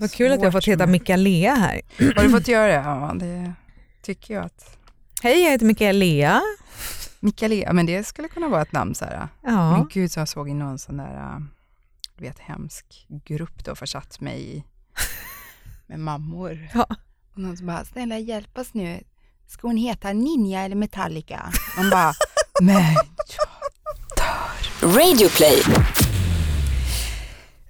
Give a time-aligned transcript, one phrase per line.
[0.00, 1.80] Vad kul att jag fått heta Mikaela här.
[2.16, 2.72] Har du fått göra det?
[2.72, 3.52] Ja, det
[4.02, 4.78] tycker jag att...
[5.22, 6.42] Hej, jag heter Mikaela.
[7.20, 9.28] Mikaela, men det skulle kunna vara ett namn så här.
[9.42, 9.76] Ja.
[9.76, 11.42] Men gud, så jag såg i någon sån där,
[12.16, 14.64] du vet, hemsk grupp då, försatt mig i
[15.86, 16.68] med mammor.
[16.74, 16.86] Ja.
[17.32, 19.00] Och någon som bara, snälla hjälp oss nu.
[19.46, 21.52] Ska hon heta Ninja eller Metallica?
[21.76, 22.12] Man bara,
[22.62, 22.82] men
[24.82, 25.62] Radioplay.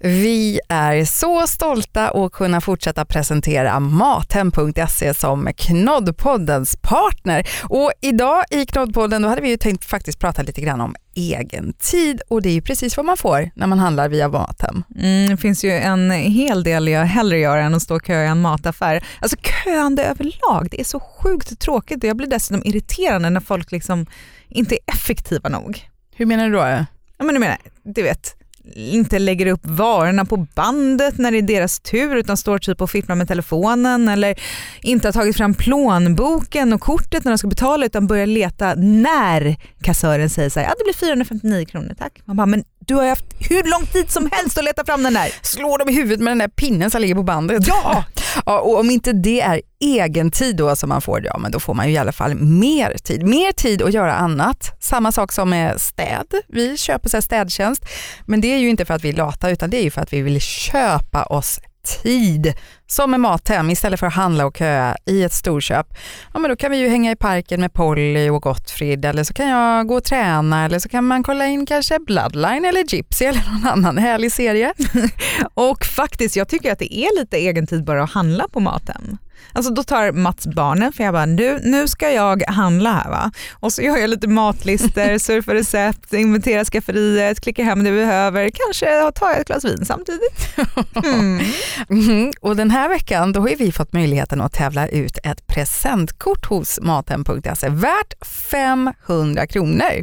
[0.00, 7.48] Vi är så stolta att kunna fortsätta presentera Mathem.se som Knoddpoddens partner.
[7.62, 11.72] Och idag i Knoddpodden då hade vi ju tänkt faktiskt prata lite grann om egen
[11.72, 14.84] tid och det är ju precis vad man får när man handlar via Mathem.
[14.96, 18.24] Mm, det finns ju en hel del jag hellre gör än att stå och köa
[18.24, 19.04] i en mataffär.
[19.20, 23.72] Alltså köande överlag, det är så sjukt tråkigt och jag blir dessutom irriterande när folk
[23.72, 24.06] liksom
[24.48, 25.88] inte är effektiva nog.
[26.14, 26.84] Hur menar du då?
[27.18, 28.37] Ja, men du menar, du vet,
[28.74, 32.90] inte lägger upp varorna på bandet när det är deras tur utan står typ och
[32.90, 34.40] fipplar med telefonen eller
[34.82, 39.56] inte har tagit fram plånboken och kortet när de ska betala utan börjar leta när
[39.82, 42.22] kassören säger så här, ja det blir 459 kronor tack.
[42.24, 45.14] Man bara, men du har haft hur lång tid som helst att leta fram den
[45.14, 45.32] där.
[45.42, 47.66] Slår dem i huvudet med den där pinnen som ligger på bandet.
[47.66, 48.04] Ja!
[48.46, 51.60] ja och om inte det är egen tid då som man får, ja men då
[51.60, 53.26] får man ju i alla fall mer tid.
[53.26, 54.76] Mer tid att göra annat.
[54.80, 56.26] Samma sak som med städ.
[56.48, 57.84] Vi köper så städtjänst,
[58.26, 60.00] men det är ju inte för att vi är lata utan det är ju för
[60.00, 61.60] att vi vill köpa oss
[62.02, 62.54] tid.
[62.90, 65.86] Som med Mathem, istället för att handla och köa i ett storköp,
[66.32, 69.34] ja men då kan vi ju hänga i parken med Polly och Gottfrid eller så
[69.34, 73.24] kan jag gå och träna eller så kan man kolla in kanske Bloodline eller Gypsy
[73.24, 74.74] eller någon annan härlig serie.
[75.54, 79.18] och faktiskt, jag tycker att det är lite egentid bara att handla på Mathem.
[79.52, 83.30] Alltså då tar Mats barnen för jag bara, nu, nu ska jag handla här va.
[83.52, 88.50] Och så gör jag lite matlister, surfar recept, inventerar skafferiet, klickar hem det vi behöver,
[88.50, 90.48] kanske tar jag ett glas vin samtidigt.
[91.04, 91.44] Mm.
[91.90, 92.32] Mm.
[92.40, 96.80] Och den här veckan då har vi fått möjligheten att tävla ut ett presentkort hos
[96.82, 100.02] Mathem.se värt 500 kronor.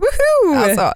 [0.57, 0.93] Alltså,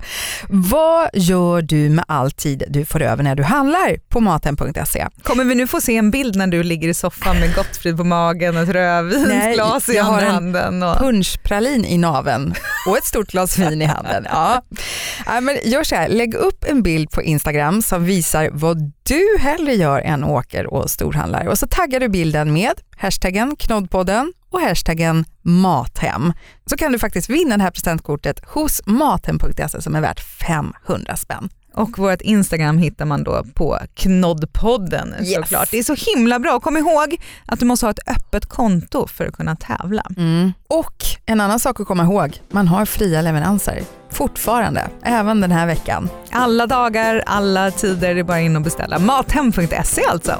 [0.49, 5.07] vad gör du med all tid du får över när du handlar på Mathem.se?
[5.23, 8.03] Kommer vi nu få se en bild när du ligger i soffan med Gottfrid på
[8.03, 10.83] magen och ett rödvinsglas i andra handen?
[10.83, 10.97] Och...
[10.97, 12.53] punschpralin i naven
[12.87, 14.27] och ett stort glas vin i handen.
[14.29, 14.61] Ja.
[15.25, 19.37] Ja, men gör så här, lägg upp en bild på Instagram som visar vad du
[19.39, 24.61] hellre gör än åker och storhandlar och så taggar du bilden med hashtaggen knoddpodden och
[24.61, 26.33] hashtaggen mathem.
[26.65, 31.49] Så kan du faktiskt vinna det här presentkortet hos mathem.se som är värt 500 spänn.
[31.73, 35.35] Och vårt Instagram hittar man då på knoddpodden yes.
[35.35, 35.71] såklart.
[35.71, 36.59] Det är så himla bra.
[36.59, 40.03] Kom ihåg att du måste ha ett öppet konto för att kunna tävla.
[40.17, 40.53] Mm.
[40.67, 43.83] Och en annan sak att komma ihåg, man har fria leveranser.
[44.09, 46.09] Fortfarande, även den här veckan.
[46.31, 48.99] Alla dagar, alla tider, det är bara in och beställa.
[48.99, 50.37] Mathem.se alltså.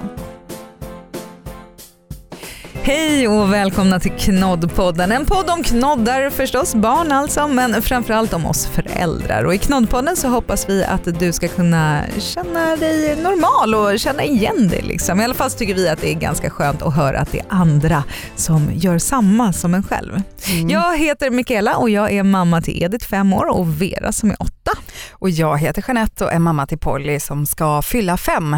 [2.84, 5.12] Hej och välkomna till Knoddpodden.
[5.12, 9.44] En podd om knoddar förstås, barn alltså, men framförallt om oss föräldrar.
[9.44, 14.24] Och I Knoddpodden så hoppas vi att du ska kunna känna dig normal och känna
[14.24, 14.82] igen dig.
[14.82, 15.22] Liksom.
[15.22, 17.46] I alla fall tycker vi att det är ganska skönt att höra att det är
[17.50, 18.04] andra
[18.36, 20.22] som gör samma som en själv.
[20.52, 20.70] Mm.
[20.70, 24.42] Jag heter Mikaela och jag är mamma till Edith, fem år, och Vera som är
[24.42, 24.72] åtta.
[25.12, 28.58] Och jag heter Jeanette och är mamma till Polly som ska fylla fem.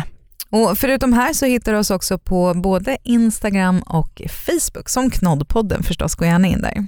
[0.52, 5.84] Och förutom här så hittar du oss också på både Instagram och Facebook som Knoddpodden
[5.84, 6.86] förstås, gå gärna in där.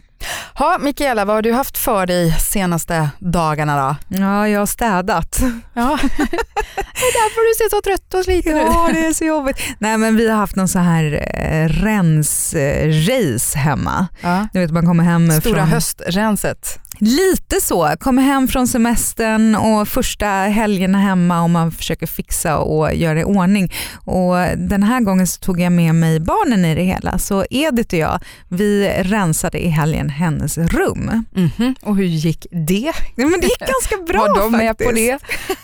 [0.60, 4.18] Ja, Mikaela, vad har du haft för dig senaste dagarna då?
[4.18, 5.40] Ja, jag har städat.
[5.74, 6.00] Ja.
[6.18, 8.64] det är därför du ser så trött och sliten ut.
[8.66, 9.58] Ja, det är så jobbigt.
[9.80, 14.08] Nej, men vi har haft någon så här eh, rensrace hemma.
[14.22, 14.48] Ja.
[14.54, 15.68] Du vet, man kommer hem Stora från...
[15.68, 16.80] höstrenset.
[17.00, 17.96] Lite så.
[18.00, 23.24] Kommer hem från semestern och första helgerna hemma och man försöker fixa och göra i
[23.24, 23.74] ordning.
[24.06, 27.18] Och den här gången så tog jag med mig barnen i det hela.
[27.18, 31.10] Så Edith och jag, vi rensade i helgen hennes rum.
[31.36, 31.76] Mm -hmm.
[31.82, 32.94] Och hur gick det?
[33.16, 34.58] Ja, men det gick ganska bra Var de faktiskt.
[34.58, 35.20] med på det?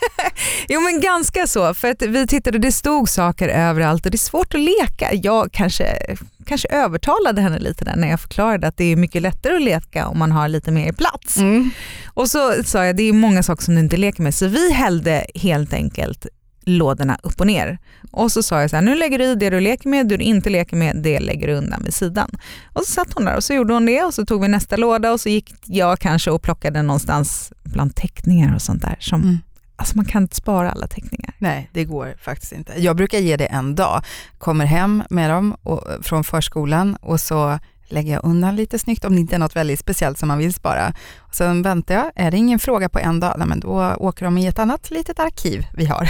[0.68, 4.20] jo men ganska så, för att vi tittade det stod saker överallt och det är
[4.20, 5.14] svårt att leka.
[5.14, 6.16] Jag kanske,
[6.50, 10.08] kanske övertalade henne lite där när jag förklarade att det är mycket lättare att leka
[10.08, 11.38] om man har lite mer plats.
[11.38, 11.70] Mm.
[12.08, 14.74] Och så sa jag, det är många saker som du inte leker med, så vi
[14.74, 16.28] hällde helt enkelt
[16.62, 17.80] lådorna upp och ner.
[18.12, 20.18] Och så sa jag så här, nu lägger du i det du leker med, det
[20.18, 22.30] du inte leker med, det lägger du undan vid sidan.
[22.74, 24.78] Och så satt hon där och så gjorde hon det och så tog vi nästa
[24.78, 28.98] låda och så gick jag kanske och plockade någonstans bland teckningar och sånt där.
[29.00, 29.40] Som, mm.
[29.80, 31.34] Alltså man kan inte spara alla teckningar.
[31.38, 32.74] Nej, det går faktiskt inte.
[32.78, 34.02] Jag brukar ge det en dag.
[34.38, 39.14] Kommer hem med dem och, från förskolan och så lägger jag undan lite snyggt om
[39.14, 40.94] det inte är något väldigt speciellt som man vill spara.
[41.18, 44.26] Och sen väntar jag, är det ingen fråga på en dag, nej, men då åker
[44.26, 46.10] de i ett annat litet arkiv vi har.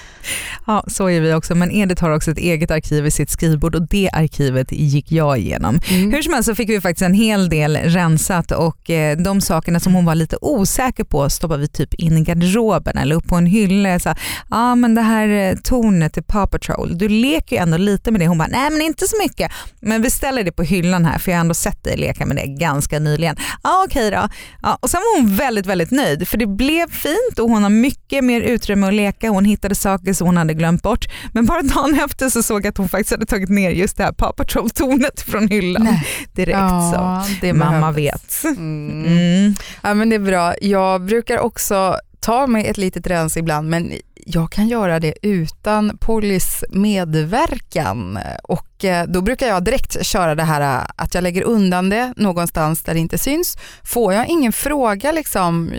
[0.67, 1.55] Ja, så är vi också.
[1.55, 5.39] Men Edith har också ett eget arkiv i sitt skrivbord och det arkivet gick jag
[5.39, 5.81] igenom.
[5.91, 6.13] Mm.
[6.13, 9.81] Hur som helst så fick vi faktiskt en hel del rensat och eh, de sakerna
[9.81, 13.37] som hon var lite osäker på stoppade vi typ in i garderoben eller upp på
[13.37, 13.87] en hylla.
[14.05, 14.15] Ja,
[14.49, 18.21] ah, men det här eh, tornet i Paw Patrol, du leker ju ändå lite med
[18.21, 18.27] det.
[18.27, 19.53] Hon bara, nej men inte så mycket.
[19.81, 22.37] Men vi ställer det på hyllan här för jag har ändå sett dig leka med
[22.37, 23.37] det ganska nyligen.
[23.63, 24.29] Ja ah, okej okay då.
[24.63, 27.71] Ja, och sen var hon väldigt väldigt nöjd för det blev fint och hon har
[27.71, 29.31] mycket mer utrymme att leka.
[29.31, 31.09] Hon hittade saker som hon hade glömt bort.
[31.33, 34.05] Men bara dagen efter så såg jag att hon faktiskt hade tagit ner just det
[34.05, 35.85] här Paw Patrol-tornet från hyllan.
[35.85, 36.07] Nej.
[36.33, 37.35] Direkt ja, så.
[37.41, 38.45] Det Mamma vet.
[38.45, 39.05] Mm.
[39.07, 39.55] Mm.
[39.83, 40.55] Ja, men det är bra.
[40.61, 43.93] Jag brukar också ta mig ett litet rens ibland men
[44.29, 50.43] jag kan göra det utan Pollys medverkan och eh, då brukar jag direkt köra det
[50.43, 53.57] här eh, att jag lägger undan det någonstans där det inte syns.
[53.85, 55.71] Får jag ingen fråga, liksom,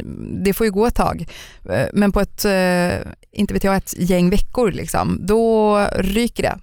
[0.43, 1.25] det får ju gå ett tag,
[1.69, 2.45] eh, men på ett,
[3.37, 6.57] inte vet jag, ett gäng veckor, liksom, då ryker det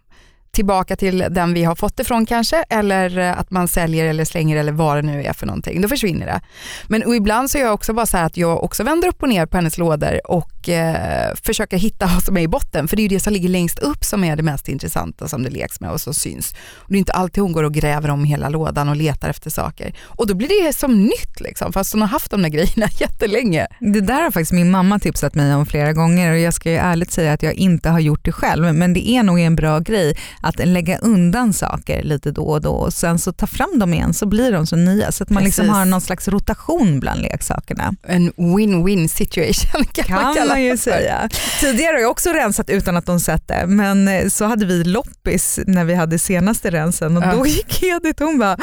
[0.54, 4.56] tillbaka till den vi har fått det kanske eller eh, att man säljer eller slänger
[4.56, 5.80] eller vad det nu är för någonting.
[5.80, 6.40] Då försvinner det.
[6.86, 9.28] Men och ibland så är jag också bara så att jag också vänder upp och
[9.28, 13.00] ner på hennes lådor och eh, försöker hitta vad som är i botten för det
[13.00, 15.80] är ju det som ligger längst upp som är det mest intressanta som det leks
[15.80, 16.54] med och som syns.
[16.76, 19.50] Och det är inte alltid hon går och gräver om hela lådan och letar efter
[19.50, 19.94] saker.
[20.04, 23.66] Och då blir det som nytt liksom fast hon har haft de där grejerna jättelänge.
[23.80, 26.76] Det där har faktiskt min mamma tipsat mig om flera gånger och jag ska ju
[26.76, 29.78] ärligt säga att jag inte har gjort det själv men det är nog en bra
[29.78, 33.94] grej att lägga undan saker lite då och då och sen så ta fram dem
[33.94, 37.22] igen så blir de så nya så att man liksom har någon slags rotation bland
[37.22, 37.94] leksakerna.
[38.02, 41.28] En win-win situation kan, kan man, man ju säga.
[41.60, 44.84] Tidigare har jag också rensat utan att de sett det men eh, så hade vi
[44.84, 47.32] loppis när vi hade senaste rensen och ja.
[47.32, 48.56] då gick Edith och hon bara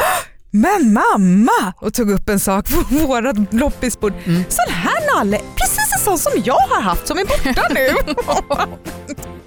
[0.52, 1.74] men mamma!
[1.78, 4.14] Och tog upp en sak på vårt loppisbord.
[4.26, 4.44] Mm.
[4.50, 7.88] Sån här nalle, precis en sån som jag har haft som är borta nu.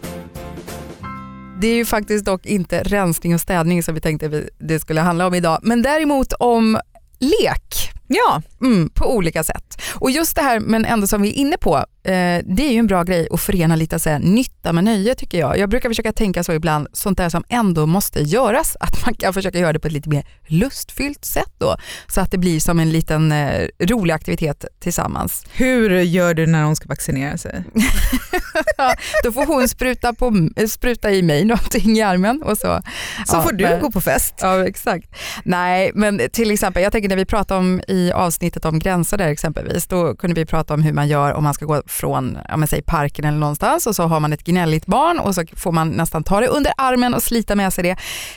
[1.65, 5.27] Det är ju faktiskt dock inte rensning och städning som vi tänkte det skulle handla
[5.27, 6.79] om idag, men däremot om
[7.19, 7.93] lek.
[8.07, 9.83] Ja, mm, på olika sätt.
[9.95, 12.79] Och just det här, men ändå som vi är inne på, eh, det är ju
[12.79, 15.59] en bra grej att förena lite så här, nytta med nöje tycker jag.
[15.59, 19.35] Jag brukar försöka tänka så ibland, sånt där som ändå måste göras, att man kan
[19.35, 22.81] försöka göra det på ett lite mer lustfyllt sätt då, så att det blir som
[22.81, 25.45] en liten eh, rolig aktivitet tillsammans.
[25.53, 27.65] Hur gör du när hon ska vaccinera sig?
[29.25, 32.83] då får hon spruta, på, spruta i mig någonting i armen och så.
[33.27, 34.35] Så ja, får du men, gå på fest.
[34.41, 35.09] Ja exakt.
[35.45, 39.29] Nej men till exempel, jag tänker när vi pratar om i avsnittet om gränser där
[39.29, 42.57] exempelvis, då kunde vi prata om hur man gör om man ska gå från ja,
[42.57, 45.73] men säg parken eller någonstans och så har man ett gnälligt barn och så får
[45.73, 47.97] man nästan ta det under armen och slita med sig det.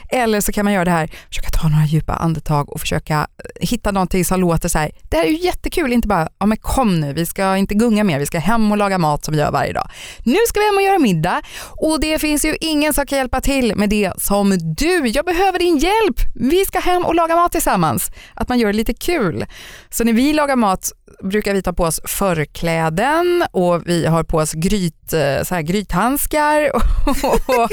[0.09, 3.67] Eller så kan man göra det här, försöka ta några djupa andetag och försöka eh,
[3.67, 6.57] hitta någonting som låter så här, det här är ju jättekul, inte bara, ja men
[6.57, 9.39] kom nu, vi ska inte gunga mer, vi ska hem och laga mat som vi
[9.39, 9.89] gör varje dag.
[10.23, 11.41] Nu ska vi hem och göra middag
[11.81, 15.07] och det finns ju ingen som kan hjälpa till med det som du.
[15.07, 16.19] Jag behöver din hjälp.
[16.35, 18.11] Vi ska hem och laga mat tillsammans.
[18.33, 19.45] Att man gör det lite kul.
[19.89, 20.91] Så när vi lagar mat
[21.23, 25.61] brukar vi ta på oss förkläden och vi har på oss gryt, eh, så här,
[25.61, 26.81] grythandskar och,
[27.23, 27.69] och, och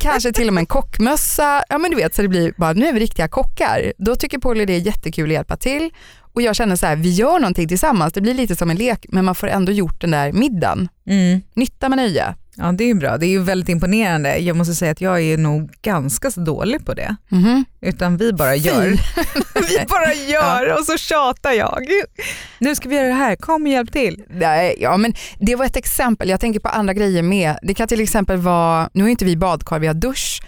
[0.00, 1.64] kanske till och med en kockmössa.
[1.68, 3.92] Ja men du vet så det blir bara, nu är vi riktiga kockar.
[3.98, 5.90] Då tycker Polly det är jättekul att hjälpa till
[6.32, 8.12] och jag känner så här, vi gör någonting tillsammans.
[8.12, 10.88] Det blir lite som en lek men man får ändå gjort den där middagen.
[11.06, 11.40] Mm.
[11.54, 12.34] Nytta med nöje.
[12.56, 14.38] Ja det är bra, det är ju väldigt imponerande.
[14.38, 17.16] Jag måste säga att jag är nog ganska så dålig på det.
[17.32, 17.64] Mm.
[17.80, 18.84] Utan vi bara gör.
[19.68, 20.78] vi bara gör ja.
[20.78, 21.86] och så tjatar jag.
[22.58, 24.24] Nu ska vi göra det här, kom och hjälp till.
[24.30, 27.58] Nej, ja, men det var ett exempel, jag tänker på andra grejer med.
[27.62, 30.42] Det kan till exempel vara, nu har inte vi badkar, vi har dusch.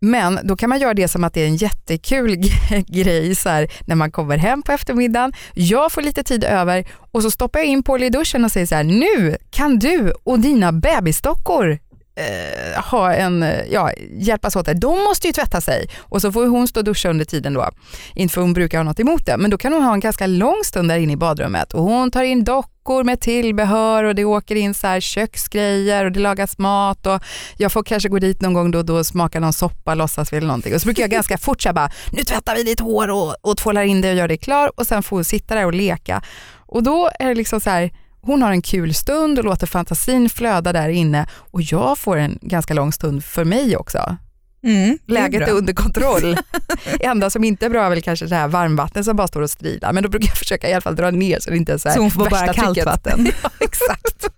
[0.00, 2.36] Men då kan man göra det som att det är en jättekul
[2.86, 5.32] grej så här, när man kommer hem på eftermiddagen.
[5.54, 8.66] Jag får lite tid över och så stoppar jag in Paul i duschen och säger
[8.66, 11.78] så här, nu kan du och dina bebisdockor
[12.16, 14.66] eh, ha en, eh, ja, hjälpas åt.
[14.66, 14.74] Det.
[14.74, 17.70] De måste ju tvätta sig och så får hon stå och duscha under tiden då.
[18.14, 20.26] Inte för hon brukar ha något emot det, men då kan hon ha en ganska
[20.26, 24.24] lång stund där inne i badrummet och hon tar in dockor med tillbehör och det
[24.24, 27.22] åker in så här köksgrejer och det lagas mat och
[27.56, 30.32] jag får kanske gå dit någon gång då och då och smaka någon soppa, låtsas
[30.32, 30.74] vi eller någonting.
[30.74, 33.56] Och så brukar jag ganska fort säga bara, nu tvättar vi ditt hår och, och
[33.56, 36.22] tvålar in det och gör det klar och sen får hon sitta där och leka.
[36.66, 37.90] Och då är det liksom så här,
[38.26, 42.38] hon har en kul stund och låter fantasin flöda där inne och jag får en
[42.42, 44.16] ganska lång stund för mig också.
[44.64, 46.36] Mm, Läget är, är, under kontroll.
[47.00, 49.50] enda som inte är bra är väl kanske det här varmvattnet som bara står och
[49.50, 51.78] strilar men då brukar jag försöka i alla fall dra ner så det inte är
[51.78, 53.32] så här Så hon får bara kallt vatten?
[53.42, 54.28] ja, exakt.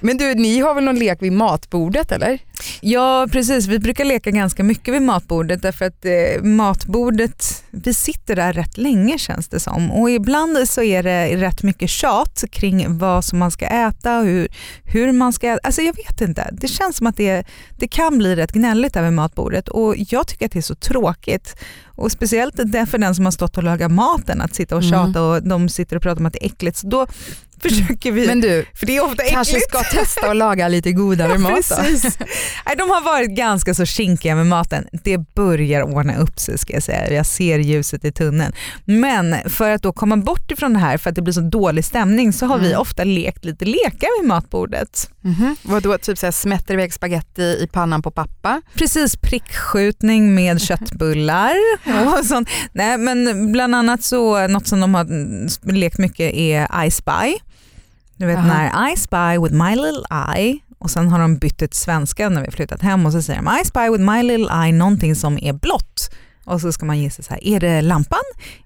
[0.00, 2.38] Men du, ni har väl någon lek vid matbordet eller?
[2.80, 8.36] Ja precis, vi brukar leka ganska mycket vid matbordet därför att eh, matbordet, vi sitter
[8.36, 12.98] där rätt länge känns det som och ibland så är det rätt mycket tjat kring
[12.98, 14.48] vad som man ska äta och hur,
[14.84, 15.60] hur man ska äta.
[15.62, 17.44] Alltså jag vet inte, det känns som att det,
[17.78, 20.74] det kan bli rätt gnälligt där vid matbordet och jag tycker att det är så
[20.74, 21.56] tråkigt.
[21.94, 25.18] Och speciellt det för den som har stått och lagat maten, att sitta och tjata
[25.18, 25.22] mm.
[25.22, 26.76] och de sitter och pratar om att det är äckligt.
[26.76, 27.06] Så då
[27.62, 29.34] försöker vi, Men du, för det är ofta äckligt.
[29.34, 32.18] kanske ska testa att laga lite godare ja, mat precis.
[32.66, 34.86] Nej, De har varit ganska så kinkiga med maten.
[35.04, 37.12] Det börjar ordna upp sig ska jag säga.
[37.12, 38.52] Jag ser ljuset i tunneln.
[38.84, 41.84] Men för att då komma bort ifrån det här, för att det blir så dålig
[41.84, 42.68] stämning, så har mm.
[42.68, 45.10] vi ofta lekt lite lekar vid matbordet.
[45.24, 45.56] Mm -hmm.
[45.62, 48.62] Vadå, typ så här, smätter iväg spaghetti i pannan på pappa?
[48.74, 51.54] Precis, prickskjutning med köttbullar
[52.18, 52.48] och sånt.
[52.72, 57.51] Nej, men bland annat så, något som de har lekt mycket är I Spy.
[58.22, 58.46] Du vet Aha.
[58.46, 62.44] när I spy with my little eye och sen har de bytt till svenska när
[62.44, 65.38] vi flyttat hem och så säger de I spy with my little eye någonting som
[65.38, 66.10] är blått.
[66.44, 68.18] Och så ska man gissa så här, är det lampan?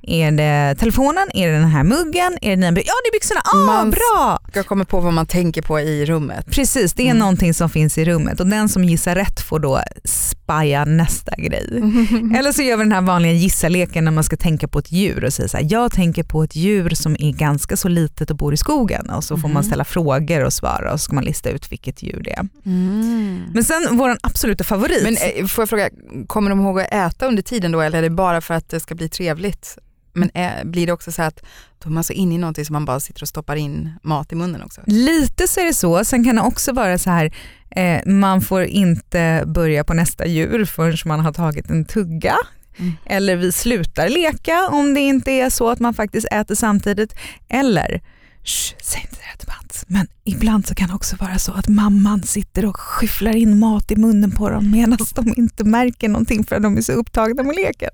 [0.02, 1.28] Är det telefonen?
[1.34, 2.38] Är det den här muggen?
[2.42, 4.38] Är det nya Ja det är byxorna, ah, man bra!
[4.50, 6.46] ska komma på vad man tänker på i rummet.
[6.50, 7.18] Precis, det är mm.
[7.18, 11.66] någonting som finns i rummet och den som gissar rätt får då spaja nästa grej.
[12.38, 15.24] Eller så gör vi den här vanliga gissa-leken när man ska tänka på ett djur
[15.24, 18.36] och säger så här, jag tänker på ett djur som är ganska så litet och
[18.36, 19.62] bor i skogen och så får man mm.
[19.62, 22.48] ställa frågor och svara och så ska man lista ut vilket djur det är.
[22.66, 23.42] Mm.
[23.54, 25.02] Men sen vår absoluta favorit.
[25.02, 25.90] Men eh, får jag fråga,
[26.26, 28.80] kommer de ihåg att äta under tiden då eller är det bara för att det
[28.80, 29.78] ska bli trevligt?
[30.12, 31.44] Men är, blir det också så att
[31.78, 34.32] då är man så inne i någonting som man bara sitter och stoppar in mat
[34.32, 34.80] i munnen också?
[34.86, 36.04] Lite så är det så.
[36.04, 37.34] Sen kan det också vara så här,
[37.70, 42.36] eh, man får inte börja på nästa djur förrän man har tagit en tugga.
[42.78, 42.92] Mm.
[43.06, 47.14] Eller vi slutar leka om det inte är så att man faktiskt äter samtidigt.
[47.48, 48.02] Eller
[48.44, 49.84] Shh, säg inte det till Mats.
[49.88, 53.90] Men ibland så kan det också vara så att mamman sitter och skyfflar in mat
[53.90, 57.42] i munnen på dem medan de inte märker någonting för att de är så upptagna
[57.42, 57.90] med leken.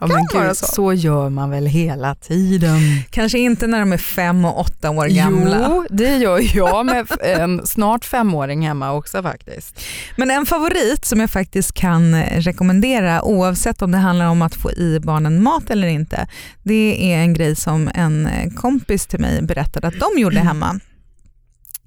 [0.00, 0.66] Ja, men gud, så.
[0.66, 0.92] så.
[0.92, 2.80] gör man väl hela tiden.
[3.10, 5.66] Kanske inte när de är fem och åtta år gamla.
[5.70, 9.80] Jo, det gör jag med en snart femåring hemma också faktiskt.
[10.16, 14.72] Men en favorit som jag faktiskt kan rekommendera oavsett om det handlar om att få
[14.72, 16.26] i barnen mat eller inte,
[16.62, 20.80] det är en grej som en kompis till mig berättade att de gjorde hemma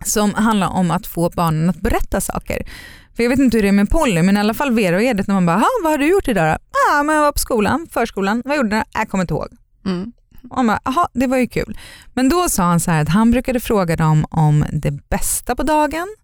[0.06, 2.68] som handlar om att få barnen att berätta saker.
[3.16, 5.02] För Jag vet inte hur det är med Polly men i alla fall Vera och
[5.02, 6.58] Edith när man bara, vad har du gjort idag då?
[6.92, 8.84] Ah, men jag var på skolan, förskolan, vad gjorde du?
[8.94, 9.48] Jag kommer inte ihåg.
[9.86, 10.12] Mm.
[10.50, 11.78] Och man bara, det var ju kul.
[12.14, 16.16] Men då sa han så att han brukade fråga dem om det bästa på dagen,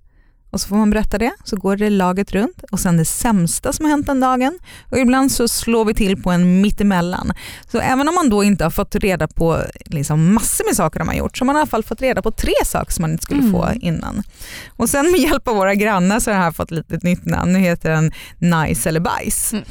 [0.53, 3.73] och så får man berätta det, så går det laget runt och sen det sämsta
[3.73, 4.59] som har hänt den dagen
[4.91, 7.33] och ibland så slår vi till på en mittemellan.
[7.71, 11.07] Så även om man då inte har fått reda på liksom massor med saker de
[11.07, 13.11] har gjort så har man i alla fall fått reda på tre saker som man
[13.11, 13.51] inte skulle mm.
[13.51, 14.23] få innan.
[14.69, 17.53] Och sen med hjälp av våra grannar så har det här fått lite nytt namn.
[17.53, 19.53] Nu heter den Nice eller bajs.
[19.53, 19.63] Mm.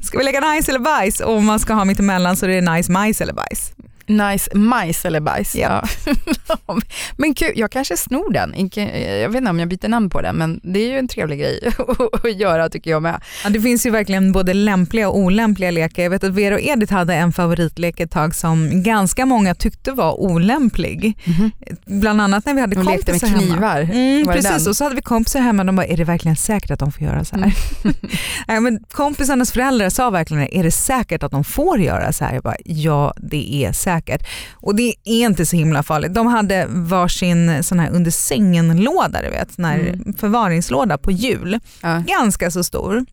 [0.02, 2.72] ska vi lägga nice eller bajs och om man ska ha mittemellan så är det
[2.72, 3.72] nice majs eller bajs.
[4.06, 5.54] Nice majs eller bajs.
[5.54, 5.84] Ja.
[7.16, 8.54] men kul, jag kanske snor den.
[9.20, 11.38] Jag vet inte om jag byter namn på den men det är ju en trevlig
[11.38, 11.60] grej
[12.22, 13.20] att göra tycker jag med.
[13.44, 16.02] Ja, det finns ju verkligen både lämpliga och olämpliga lekar.
[16.02, 19.92] Jag vet att Vera och Edith hade en favoritlek ett tag som ganska många tyckte
[19.92, 21.18] var olämplig.
[21.24, 21.76] Mm -hmm.
[22.00, 23.80] Bland annat när vi hade kompisar lekte med knivar.
[23.80, 26.70] Mm, precis, och så hade vi kompisar hemma och de bara, är det verkligen säkert
[26.70, 27.54] att de får göra så här?
[28.48, 28.62] Mm.
[28.64, 32.34] men kompisarnas föräldrar sa verkligen, är det säkert att de får göra så här?
[32.34, 34.26] Jag bara, ja det är säkert säkert.
[34.52, 36.14] Och det är inte så himla farligt.
[36.14, 40.14] De hade varsin sån här under sängen-låda, du vet, sån här mm.
[40.18, 41.60] förvaringslåda på hjul.
[41.82, 42.02] Ja.
[42.06, 43.04] Ganska så stor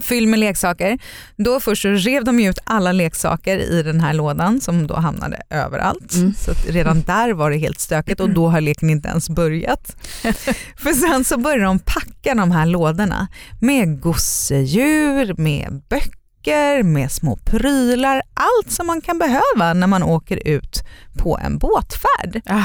[0.00, 0.98] fylld med leksaker.
[1.36, 5.42] Då först så rev de ut alla leksaker i den här lådan som då hamnade
[5.50, 6.14] överallt.
[6.14, 6.34] Mm.
[6.34, 9.96] Så redan där var det helt stökigt och då har leken inte ens börjat.
[10.76, 13.28] För sen så började de packa de här lådorna
[13.60, 20.02] med gosedjur, med böcker böcker, med små prylar, allt som man kan behöva när man
[20.02, 20.82] åker ut
[21.18, 22.42] på en båtfärd.
[22.44, 22.64] Ja.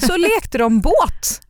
[0.00, 1.40] Så lekte de båt.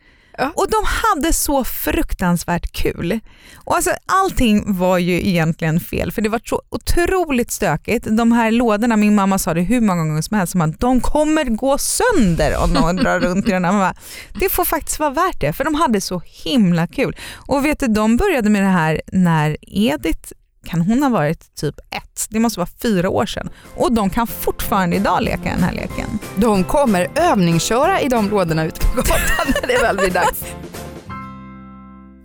[0.54, 3.20] Och de hade så fruktansvärt kul.
[3.56, 8.06] Och alltså, allting var ju egentligen fel för det var så otroligt stökigt.
[8.10, 11.44] De här lådorna, min mamma sa det hur många gånger som helst, att de kommer
[11.44, 13.96] gå sönder om de drar runt i den här.
[14.40, 17.16] Det får faktiskt vara värt det för de hade så himla kul.
[17.34, 20.32] Och vet du, de började med det här när Edith
[20.68, 22.26] kan hon ha varit typ ett?
[22.30, 23.50] Det måste vara fyra år sedan.
[23.76, 26.18] Och de kan fortfarande idag leka den här leken.
[26.36, 30.44] De kommer övningsköra i de lådorna ute på gatan när det väl blir dags.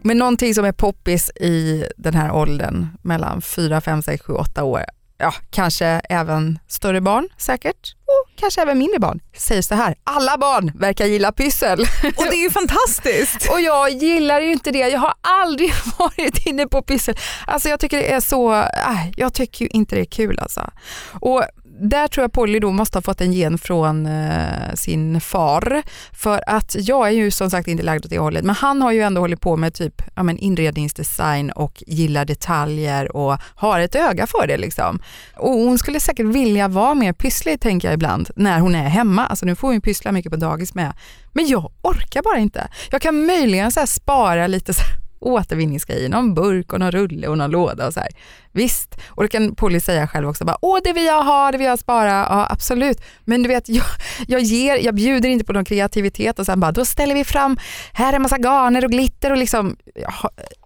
[0.03, 4.63] Men någonting som är poppis i den här åldern mellan 4, 5, 6, 7, 8
[4.63, 4.83] år
[5.17, 10.38] ja, kanske även större barn säkert och kanske även mindre barn säger så här, alla
[10.38, 11.79] barn verkar gilla pyssel.
[12.17, 13.50] Och det är ju fantastiskt.
[13.51, 17.15] och jag gillar ju inte det, jag har aldrig varit inne på pyssel.
[17.48, 20.70] Alltså jag tycker det är så, äh, jag tycker ju inte det är kul alltså.
[21.20, 21.43] Och
[21.89, 25.83] där tror jag Polly då måste ha fått en gen från eh, sin far.
[26.11, 28.91] För att jag är ju som sagt inte lagd åt det hållet, men han har
[28.91, 33.95] ju ändå hållit på med typ ja, men inredningsdesign och gillar detaljer och har ett
[33.95, 34.57] öga för det.
[34.57, 34.99] Liksom.
[35.37, 39.25] Och hon skulle säkert vilja vara mer pysslig tänker jag ibland när hon är hemma.
[39.25, 40.93] Alltså nu får hon ju pyssla mycket på dagis med.
[41.33, 42.67] Men jag orkar bara inte.
[42.91, 44.81] Jag kan möjligen så spara lite så
[45.23, 48.09] återvinningsgrejer, någon burk och någon rulle och någon låda och så här.
[48.51, 51.57] Visst, och då kan Polly säga själv också bara, åh det vill jag ha, det
[51.57, 53.01] vill jag spara, ja absolut.
[53.25, 53.85] Men du vet, jag,
[54.27, 57.57] jag, ger, jag bjuder inte på någon kreativitet och sen bara, då ställer vi fram,
[57.93, 60.13] här är en massa garner och glitter och liksom, jag,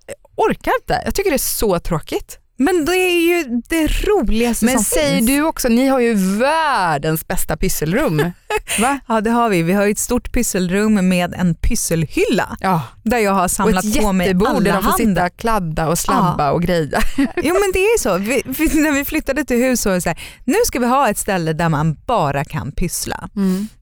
[0.06, 1.02] jag orkar inte.
[1.06, 2.40] Jag tycker det är så tråkigt.
[2.58, 5.28] Men det är ju det roligaste Men som säger finns.
[5.28, 8.32] du också, ni har ju världens bästa pysselrum.
[8.80, 9.00] Va?
[9.08, 9.64] Ja det har vi.
[9.64, 13.86] Vi har ju ett stort pysselrum med en pysselhylla Ja, där jag har och samlat
[13.86, 17.02] ett på mig jättebord där alla de får sitta och kladda och slabba och greja.
[17.18, 18.18] Jo men det är så.
[18.18, 20.86] Vi, vi, när vi flyttade till hus så var det så här, nu ska vi
[20.86, 23.30] ha ett ställe där man bara kan pyssla.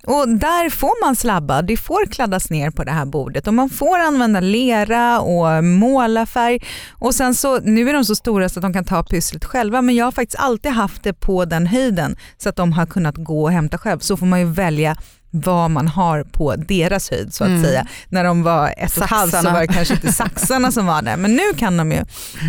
[0.06, 3.70] Och där får man slabba, det får kladdas ner på det här bordet och man
[3.70, 6.60] får använda lera och målarfärg.
[6.92, 9.82] Och sen så, nu är de så stora så att de kan ta pysslet själva
[9.82, 13.16] men jag har faktiskt alltid haft det på den höjden så att de har kunnat
[13.18, 14.00] gå och hämta själv.
[14.00, 14.98] Så får man ju välja
[15.36, 17.64] vad man har på deras höjd så att Mm.
[17.64, 17.88] säga.
[18.10, 21.02] När de var ett och ett halvt så var det kanske inte saxarna som var
[21.02, 22.00] där men nu kan de ju.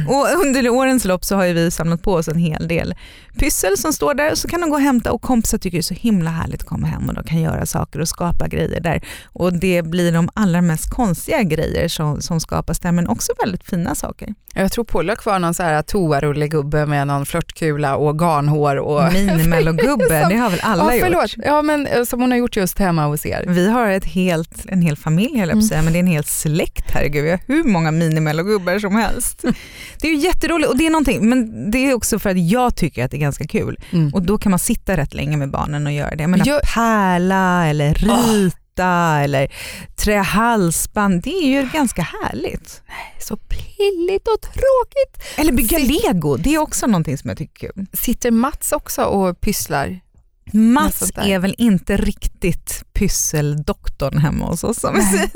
[0.08, 2.94] Och under årens lopp så har ju vi samlat på oss en hel del
[3.38, 5.82] pyssel som står där så kan de gå och hämta och kompisar tycker det är
[5.82, 9.00] så himla härligt att komma hem och de kan göra saker och skapa grejer där.
[9.26, 13.64] Och det blir de allra mest konstiga grejer som, som skapas där men också väldigt
[13.64, 14.34] fina saker.
[14.54, 18.76] Jag tror Polly har kvar någon så här toarullegubbe med någon flörtkula och garnhår.
[18.76, 19.12] Och...
[19.12, 21.36] Minimelogubbe, det har väl alla ja, förlåt.
[21.36, 21.44] gjort.
[21.46, 23.44] Ja, men eh, som hon har gjort just hemma hos er.
[23.48, 26.00] Vi har ett helt, en hel familj höll jag på att säga, men det är
[26.00, 27.24] en hel släkt herregud.
[27.24, 29.42] Vi har hur många minimellogubbar som helst.
[30.00, 32.76] Det är ju jätteroligt och det är någonting, men det är också för att jag
[32.76, 33.78] tycker att det är ganska kul.
[33.92, 34.14] Mm.
[34.14, 36.22] Och då kan man sitta rätt länge med barnen och göra det.
[36.22, 39.52] Jag menar, Jag- pärla eller rita eller
[39.96, 42.82] trä halsband, det är ju ganska härligt.
[43.20, 45.38] Så pilligt och tråkigt.
[45.38, 47.86] Eller bygga lego, det är också någonting som jag tycker är kul.
[47.92, 50.00] Sitter Mats också och pysslar?
[50.52, 54.84] Mats är väl inte riktigt pysseldoktorn hemma hos oss.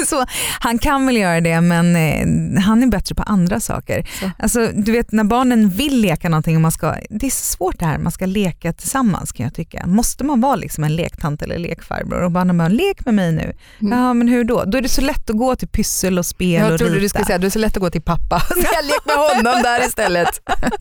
[0.07, 0.25] Så.
[0.61, 4.09] Han kan väl göra det men eh, han är bättre på andra saker.
[4.21, 4.31] Så.
[4.39, 7.79] Alltså, du vet när barnen vill leka någonting och man ska, det är så svårt
[7.79, 9.87] det här, man ska leka tillsammans kan jag tycka.
[9.87, 13.53] Måste man vara liksom en lektant eller lekfarbror och barnen bara lek med mig nu.
[13.81, 13.99] Mm.
[13.99, 14.65] Ja men hur då?
[14.65, 17.03] Då är det så lätt att gå till pyssel och spel Jag och trodde rita.
[17.03, 19.17] du skulle säga det är så lätt att gå till pappa och säga lek med
[19.17, 20.29] honom där istället.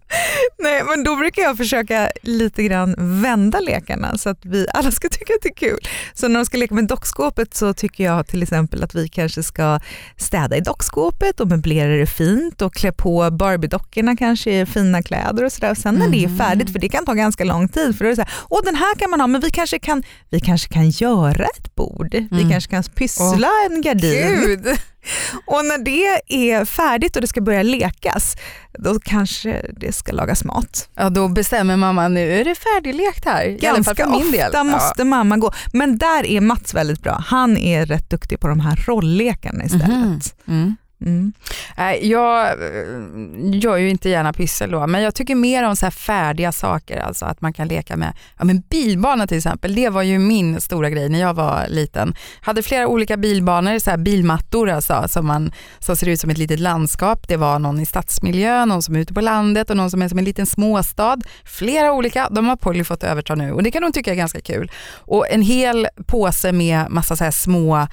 [0.63, 5.09] Nej, men då brukar jag försöka lite grann vända lekarna så att vi alla ska
[5.11, 5.79] tycka att det är kul.
[6.13, 9.43] Så när de ska leka med dockskåpet så tycker jag till exempel att vi kanske
[9.43, 9.79] ska
[10.17, 15.43] städa i dockskåpet och möblera det fint och klä på Barbie-dockorna kanske i fina kläder
[15.43, 15.75] och sådär.
[15.75, 16.37] Sen när det är Mm.
[16.37, 18.59] färdigt, för det kan ta ganska lång tid, för då är det så här, åh
[18.65, 22.07] den här kan man ha, men vi kanske kan, vi kanske kan göra ett bord,
[22.11, 22.49] vi Mm.
[22.49, 24.41] kanske kan pyssla en gardin.
[24.45, 24.67] Gud.
[25.45, 28.35] Och när det är färdigt och det ska börja lekas,
[28.79, 30.89] då kanske det ska lagas mat.
[30.95, 33.45] Ja, då bestämmer mamma nu är det färdiglekt här.
[33.45, 34.65] I alla fall Ganska för min ofta del.
[34.65, 35.51] måste mamma gå.
[35.73, 37.23] Men där är Mats väldigt bra.
[37.27, 39.89] Han är rätt duktig på de här rolllekarna istället.
[39.89, 40.19] Mhm.
[40.47, 40.75] Mm.
[41.05, 41.33] Mm.
[41.77, 45.85] Äh, jag eh, gör ju inte gärna pyssel då, men jag tycker mer om så
[45.85, 49.75] här färdiga saker, alltså att man kan leka med ja, men bilbana till exempel.
[49.75, 52.15] Det var ju min stora grej när jag var liten.
[52.41, 56.37] Hade flera olika bilbanor, så här bilmattor alltså, som, man, som ser ut som ett
[56.37, 57.27] litet landskap.
[57.27, 60.07] Det var någon i stadsmiljö, någon som är ute på landet och någon som är
[60.07, 61.17] som en liten småstad.
[61.45, 64.41] Flera olika, de har Polly fått överta nu och det kan hon tycka är ganska
[64.41, 64.71] kul.
[64.91, 67.87] Och en hel påse med massa så här små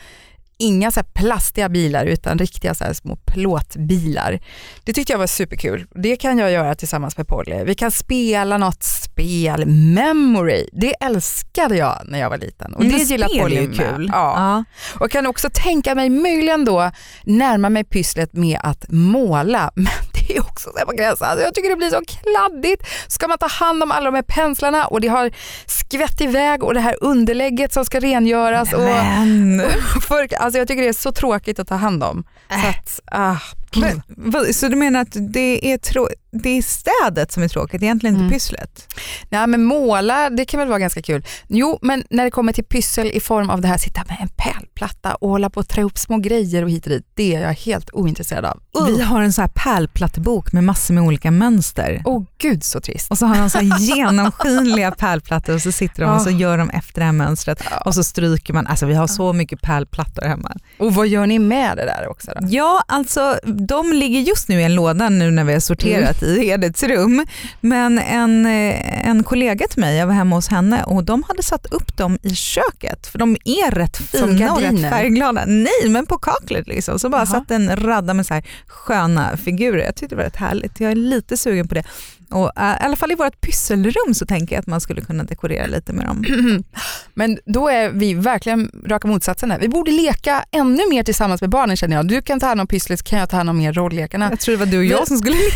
[0.59, 4.41] inga så plastiga bilar utan riktiga så små plåtbilar.
[4.85, 5.87] Det tyckte jag var superkul.
[5.95, 7.65] Det kan jag göra tillsammans med Polly.
[7.65, 10.69] Vi kan spela något spel, memory.
[10.73, 13.77] Det älskade jag när jag var liten och det Men gillar Polly med.
[13.77, 14.11] kul.
[14.13, 14.35] Ja.
[14.37, 14.65] Ja.
[15.05, 16.91] Och kan också tänka mig möjligen då
[17.25, 19.71] närma mig pysslet med att måla.
[19.75, 19.89] Men
[20.27, 21.29] det är också så här på gränsen.
[21.29, 22.83] Alltså jag tycker det blir så kladdigt.
[23.09, 25.31] Ska man ta hand om alla de här penslarna och det har
[25.67, 28.73] skvätt iväg och det här underlägget som ska rengöras.
[28.73, 29.63] Och, Men,
[30.09, 32.25] för, alltså jag tycker det är så tråkigt att ta hand om.
[32.49, 32.69] Så Äh.
[32.69, 33.37] att, ah,
[33.81, 37.83] Men, vad, så du menar att det är, trå- det är städet som är tråkigt,
[37.83, 38.33] egentligen inte Mm.
[38.33, 38.95] pysslet?
[39.31, 41.25] Nej men måla, det kan väl vara ganska kul.
[41.49, 44.29] Jo men när det kommer till pyssel i form av det här sitta med en
[44.29, 47.41] pärlplatta och hålla på att trä upp små grejer och hit och dit, det är
[47.43, 48.61] jag helt ointresserad av.
[48.79, 48.87] Uh.
[48.87, 52.03] Vi har en så här pärlplattebok med massor med olika mönster.
[52.05, 53.11] Åh gud så trist.
[53.11, 56.71] Och så har de så genomskinliga pärlplattor och så sitter de och så gör de
[56.71, 58.67] efter det här mönstret och så stryker man.
[58.67, 60.53] Alltså vi har så mycket pärlplattor hemma.
[60.79, 62.47] Och vad gör ni med det där också då?
[62.51, 66.49] Ja, alltså de ligger just nu i en låda nu när vi har sorterat i
[66.49, 67.27] Ediths rum.
[67.61, 71.43] Men en, eh, en kollega till mig, jag var hemma hos henne och de hade
[71.43, 75.45] satt upp dem i köket för de är rätt fina och rätt färgglada.
[75.47, 76.99] Nej, men på kaklet liksom.
[76.99, 77.27] Så bara Jaha.
[77.27, 79.85] satt en radda med så här sköna figurer.
[79.85, 80.81] Jag tyckte det var rätt härligt.
[80.81, 81.85] Jag är lite sugen på det.
[82.31, 85.25] Och, äh, I alla fall i vårt pysselrum så tänker jag att man skulle kunna
[85.25, 86.25] dekorera lite med dem.
[87.15, 89.59] Men då är vi verkligen raka motsatsen här.
[89.59, 92.09] Vi borde leka ännu mer tillsammans med barnen känner jag.
[92.09, 94.29] Du kan ta hand om pysslet så kan jag ta hand om mer rolllekarna.
[94.31, 95.37] Jag tror det var du och jag som skulle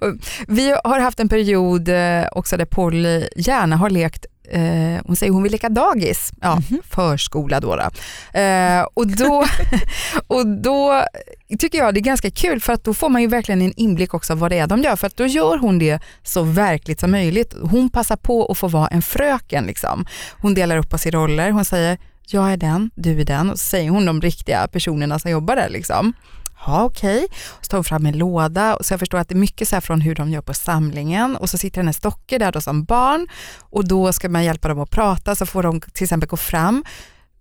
[0.48, 5.32] Vi har haft en period eh, också där Polly gärna har lekt Eh, hon säger
[5.32, 6.80] hon vill leka dagis, ja, Mhm.
[6.90, 7.76] förskola då.
[7.76, 8.38] då.
[8.40, 9.44] Eh, och, då
[10.26, 11.04] och då
[11.58, 14.14] tycker jag det är ganska kul för att då får man ju verkligen en inblick
[14.14, 17.10] också vad det är de gör för att då gör hon det så verkligt som
[17.10, 17.54] möjligt.
[17.62, 19.64] Hon passar på att få vara en fröken.
[19.64, 20.06] Liksom.
[20.40, 21.98] Hon delar upp oss i roller, hon säger
[22.32, 25.56] jag är den, du är den och så säger hon de riktiga personerna som jobbar
[25.56, 25.68] där.
[25.68, 26.12] Liksom.
[26.66, 27.28] Ja okej, okay.
[27.60, 29.76] så tar hon fram en låda och så jag förstår att det är mycket så
[29.76, 32.84] här från hur de gör på samlingen och så sitter hennes dockor där då som
[32.84, 36.36] barn och då ska man hjälpa dem att prata så får de till exempel gå
[36.36, 36.84] fram.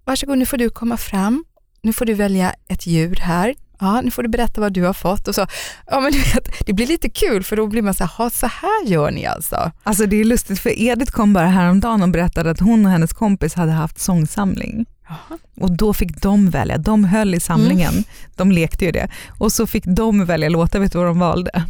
[0.06, 1.46] Varsågod nu får du komma fram,
[1.82, 3.56] nu får du välja ett djur här.
[3.80, 5.48] Ja, nu får du berätta vad du har fått och så.
[5.92, 8.30] Ja, men du vet, det blir lite kul för då blir man så här, "Ha,
[8.30, 9.72] så här gör ni alltså.
[9.84, 13.14] Alltså det är lustigt för Edith kom bara häromdagen och berättade att hon och hennes
[13.14, 14.86] kompis hade haft sångsamling.
[15.60, 18.04] Och då fick de välja, de höll i samlingen,
[18.36, 19.10] de lekte ju det.
[19.38, 21.64] Och så fick de välja låtar, vet du vad de valde?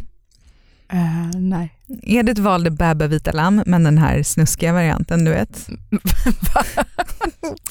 [0.92, 1.74] Eh, nej.
[2.02, 5.68] Edith valde Bäba vita lamm, men den här snuskiga varianten, du vet.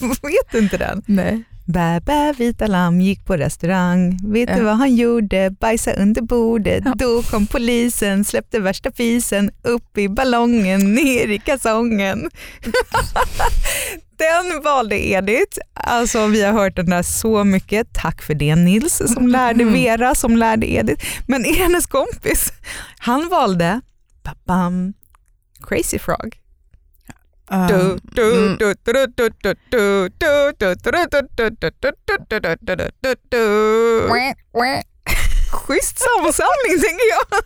[0.22, 1.02] vet du inte den?
[1.06, 1.44] nej.
[1.72, 4.64] Bäba vita lamm gick på restaurang, vet du Ja.
[4.64, 5.50] vad han gjorde?
[5.50, 6.94] Bajsa under bordet, Ja.
[6.96, 12.30] då kom polisen, släppte värsta fisen upp i ballongen, ner i kalsongen.
[14.16, 15.58] Den valde Edith.
[15.74, 17.92] Alltså, vi har hört den där så mycket.
[17.94, 19.74] Tack för det Nils som lärde Mm.
[19.74, 21.06] Vera som lärde Edith.
[21.26, 22.52] Men hennes kompis,
[22.98, 23.80] han valde
[24.22, 24.92] babam,
[25.68, 26.36] Crazy Frog.
[27.50, 27.98] Um,
[35.52, 37.42] Schysst sammansamling tänker jag.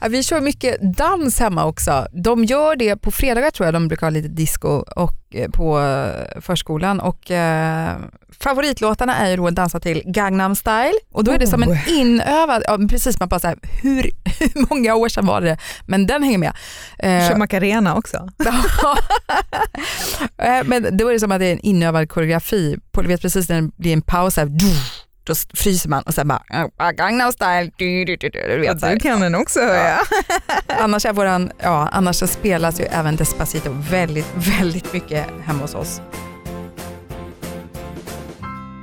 [0.00, 2.06] Ja, vi kör mycket dans hemma också.
[2.12, 5.80] De gör det på fredagar tror jag, de brukar ha lite disco och, eh, på
[5.80, 7.96] eh, förskolan och eh,
[8.40, 11.68] favoritlåtarna är ju då att dansa till Gangnam style och då är det som en
[11.72, 11.88] Oh.
[11.88, 14.02] inövad, ja, precis man bara så här, hur,
[14.38, 15.58] hur många år sedan var det?
[15.86, 16.52] Men den hänger med.
[16.98, 18.28] Eh, Kör Macarena också.
[20.38, 22.76] Eh, Men då är det som att det är en inövad koreografi.
[22.92, 24.48] På, du vet precis när det blir en paus, så här,
[25.24, 26.42] då fryser man och sen bara
[26.76, 27.70] "Ah, Gangnam style.
[27.76, 28.92] Du, du, du, du, vet, här.
[28.94, 29.98] Du kan den också hör jag.
[30.78, 35.74] Annars, är våran, ja, annars så spelas ju även Despacito väldigt, väldigt mycket hemma hos
[35.74, 36.00] oss.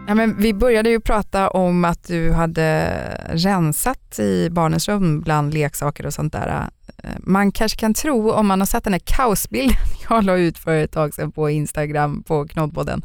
[0.08, 2.94] Ja, men vi började ju prata om att du hade
[3.30, 6.70] rensat i barnens rum bland leksaker och sånt där.
[7.04, 9.78] Eh, man kanske kan tro, om man har sett den här kaosbilden
[10.10, 13.02] jag la ut för ett tag sedan på Instagram på Knoddpodden,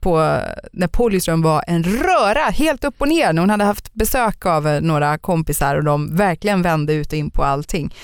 [0.00, 0.38] på
[0.72, 4.68] när Polyström var en röra helt upp och ner när hon hade haft besök av
[4.68, 7.94] eh, några kompisar och de verkligen vände ut och in på allting.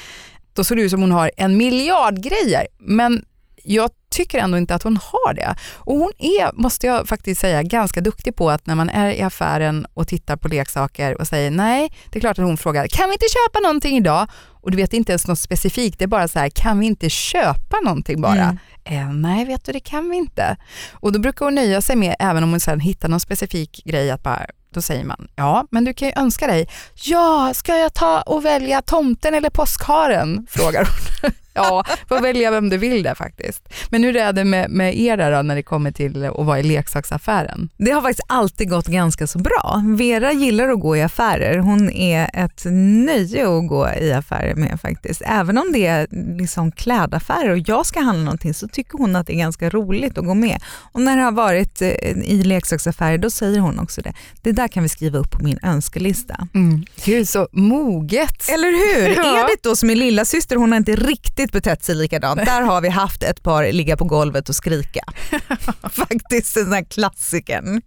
[0.53, 3.25] Då såg det ut som hon har en miljard grejer, men
[3.65, 5.57] jag tycker ändå inte att hon har det.
[5.75, 9.23] Och hon är, måste jag faktiskt säga, ganska duktig på att när man är i
[9.23, 13.09] affären och tittar på leksaker och säger nej, det är klart att hon frågar, kan
[13.09, 14.27] vi inte köpa någonting idag?
[14.61, 17.11] Och du vet inte ens något specifikt, det är bara så här, kan vi inte
[17.11, 18.43] köpa någonting bara?
[18.43, 18.59] Mm.
[18.85, 20.57] Eh, nej, vet du, det kan vi inte.
[20.93, 24.11] Och då brukar hon nöja sig med, även om hon sen hittar någon specifik grej,
[24.11, 27.95] att bara, då säger man, ja, men du kan ju önska dig, ja, ska jag
[27.95, 30.47] ta och välja tomten eller påskharen?
[30.51, 31.31] Frågar hon.
[31.59, 33.69] ja, får välja vem du vill där faktiskt.
[33.91, 36.59] Men hur är det med, med er där då, när det kommer till att vara
[36.59, 37.69] i leksaksaffären?
[37.77, 39.83] Det har faktiskt alltid gått ganska så bra.
[39.99, 41.59] Vera gillar att gå i affärer.
[41.59, 42.63] Hon är ett
[43.07, 45.23] nöje att gå i affärer med faktiskt.
[45.25, 46.07] Även om det är
[46.39, 50.19] liksom klädaffärer och jag ska handla någonting så tycker hon att det är ganska roligt
[50.19, 50.63] att gå med.
[50.93, 51.89] Och när det har varit eh,
[52.23, 54.13] i leksaksaffärer då säger hon också det.
[54.43, 56.49] Det där kan vi skriva upp på min önskelista.
[56.55, 56.85] Mm.
[57.05, 58.49] Gud, så moget.
[58.49, 59.09] Eller hur?
[59.19, 59.45] Ja.
[59.45, 62.45] Edith då som är lilla syster hon har inte riktigt betett sig likadant.
[62.45, 65.05] Där har vi haft ett par ligga på golvet och skrika.
[65.91, 67.83] Faktiskt den där klassikern.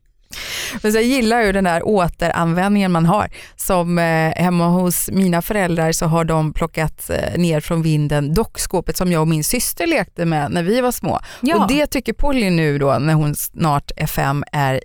[0.82, 3.30] Men jag gillar ju den där återanvändningen man har.
[3.56, 4.04] Som eh,
[4.36, 9.22] hemma hos mina föräldrar så har de plockat eh, ner från vinden dockskåpet som jag
[9.22, 11.20] och min syster lekte med när vi var små.
[11.42, 11.56] Ja.
[11.56, 14.82] Och det tycker Polly nu då när hon snart är fem är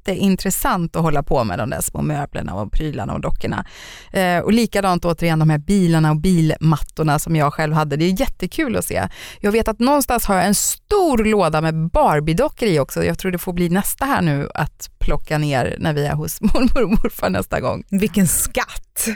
[0.00, 3.64] jätteintressant att hålla på med de där små möblerna och prylarna och dockorna.
[4.12, 7.96] Eh, och likadant återigen de här bilarna och bilmattorna som jag själv hade.
[7.96, 9.08] Det är jättekul att se.
[9.40, 13.04] Jag vet att någonstans har jag en stor låda med Barbie-dockor i också.
[13.04, 16.40] Jag tror det får bli nästa här nu att plocka ner när vi är hos
[16.40, 17.82] mormor och morfar nästa gång.
[17.90, 19.08] Vilken skatt.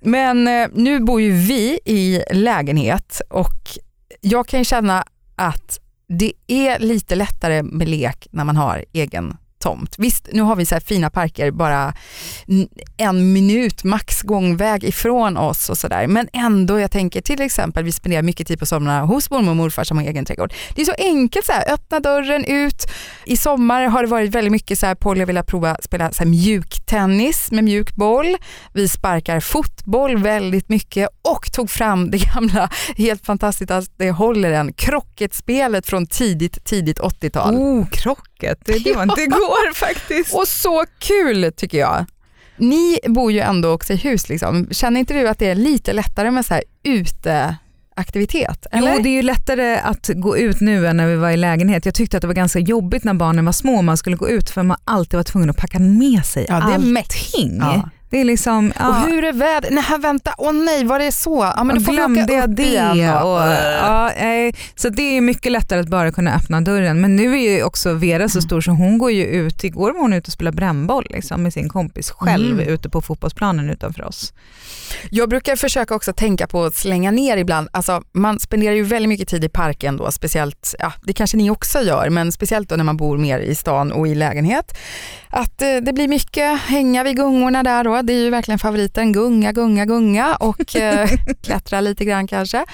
[0.00, 3.78] Men eh, nu bor ju vi i lägenhet och
[4.20, 5.04] jag kan ju känna
[5.36, 9.94] att det är lite lättare med lek när man har egen tomt.
[9.98, 11.94] Visst, nu har vi så här fina parker bara
[12.96, 16.06] en minut max gångväg ifrån oss och sådär.
[16.06, 19.56] Men ändå, jag tänker till exempel, vi spenderar mycket tid på somrarna hos mormor och
[19.56, 20.54] morfar som har egen trädgård.
[20.74, 22.86] Det är så enkelt så här, öppna dörren ut.
[23.24, 26.18] I sommar har det varit väldigt mycket så här, Paul jag vill prova spela så
[26.22, 28.36] här mjuktennis med mjuk boll.
[28.72, 34.52] Vi sparkar fotboll väldigt mycket och tog fram det gamla, helt fantastiskt att det håller
[34.52, 37.54] en, krocketspelet från tidigt, tidigt 80-tal.
[37.54, 38.58] Oh, krocket.
[38.64, 39.26] Det, det var inte
[39.64, 40.34] igår faktiskt.
[40.34, 42.04] Och så kul tycker jag.
[42.56, 44.68] Ni bor ju ändå också i hus, liksom.
[44.70, 48.66] känner inte du att det är lite lättare med så här uteaktivitet?
[48.72, 48.94] Eller?
[48.96, 51.84] Jo, det är ju lättare att gå ut nu än när vi var i lägenhet.
[51.84, 54.28] Jag tyckte att det var ganska jobbigt när barnen var små och man skulle gå
[54.28, 57.58] ut för man alltid var tvungen att packa med sig Ja, det är allting.
[57.60, 57.90] Ja.
[58.10, 59.72] Det är liksom, ja, Och hur är vädret?
[59.72, 61.52] Nej vänta, åh nej var det så?
[61.56, 62.62] Ja, men då får glömde jag det?
[62.62, 63.16] igen.
[63.16, 63.38] Och,
[63.82, 64.10] ja,
[64.74, 67.00] så det är mycket lättare att bara kunna öppna dörren.
[67.00, 70.00] Men nu är ju också Vera så stor så hon går ju ut, igår var
[70.00, 72.68] hon ute och spelade brännboll liksom, med sin kompis själv Mm.
[72.68, 74.32] ute på fotbollsplanen utanför oss.
[75.10, 77.68] Jag brukar försöka också tänka på att slänga ner ibland.
[77.72, 81.50] Alltså, man spenderar ju väldigt mycket tid i parken då, speciellt, ja, det kanske ni
[81.50, 84.78] också gör, men speciellt då när man bor mer i stan och i lägenhet.
[85.30, 89.12] Att eh, det blir mycket hänga vid gungorna där då, det är ju verkligen favoriten,
[89.12, 91.08] gunga, gunga, gunga och eh,
[91.42, 92.64] klättra lite grann kanske.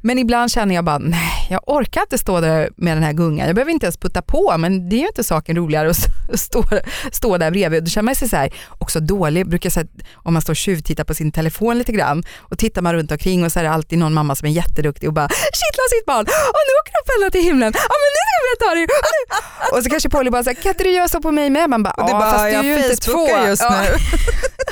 [0.00, 3.46] Men ibland känner jag bara, nej, jag orkar inte stå där med den här gungan.
[3.46, 5.96] Jag behöver inte ens putta på, men det är ju inte saken roligare att
[6.40, 6.64] stå,
[7.12, 7.84] stå där bredvid.
[7.84, 11.04] Då känner man sig så här, också dålig, brukar säga, om man står och tjuvtittar
[11.04, 13.98] på sin telefon lite grann och tittar man runt omkring och så är det alltid
[13.98, 17.30] någon mamma som är jätteduktig och bara kittlar sitt barn och nu åker de fälla
[17.30, 17.72] till himlen.
[17.74, 19.00] Ja men nu ska vi ta det.
[19.76, 21.70] Och så kanske Polly bara, så här, kan inte du göra så på mig med?
[21.70, 23.28] Man bara, Och det bara, fast du är jag ju inte två.
[23.46, 23.86] just nu.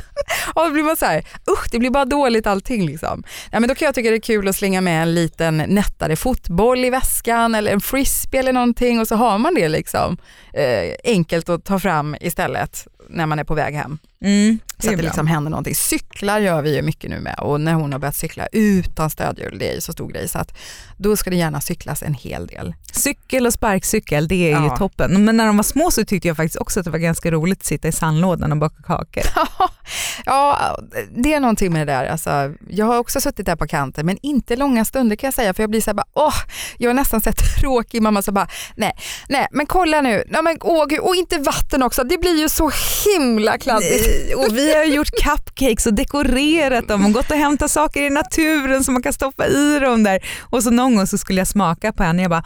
[0.54, 3.24] Och då blir man så här, usch det blir bara dåligt allting liksom.
[3.50, 6.16] Ja, men då kan jag tycka det är kul att slänga med en liten nättare
[6.16, 10.16] fotboll i väskan eller en frisbee eller någonting och så har man det liksom
[10.52, 13.98] eh, enkelt att ta fram istället när man är på väg hem.
[14.24, 15.74] Mm, Så att det liksom händer någonting.
[15.74, 19.58] Cyklar gör vi ju mycket nu med och när hon har börjat cykla utan stödhjul,
[19.58, 20.58] det är ju så stor grej så att
[20.96, 22.74] då ska det gärna cyklas en hel del.
[22.92, 24.64] Cykel och sparkcykel, det är Ja.
[24.64, 25.24] ju toppen.
[25.24, 27.58] Men när de var små så tyckte jag faktiskt också att det var ganska roligt
[27.58, 29.22] att sitta i sandlådan och baka kakor.
[30.26, 30.78] ja,
[31.16, 32.06] det är någonting med det där.
[32.06, 35.54] Alltså, jag har också suttit där på kanten, men inte långa stunder kan jag säga,
[35.54, 36.34] för jag blir så här bara, åh,
[36.78, 38.92] jag är nästan så tråkig mamma som bara, nej,
[39.28, 42.48] nej, men kolla nu, nej, men, åh, gud, och inte vatten också, det blir ju
[42.48, 42.70] så
[43.06, 44.34] himla kladdigt.
[44.34, 48.84] Och vi har gjort cupcakes och dekorerat dem och gått och hämtat saker i naturen
[48.84, 50.20] som man kan stoppa i dem där.
[50.40, 52.44] Och så någon gång så skulle jag smaka på en och jag bara,